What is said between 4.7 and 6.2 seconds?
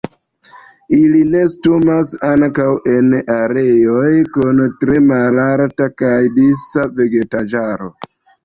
tre malalta kaj